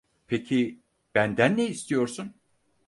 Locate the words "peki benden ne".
0.27-1.67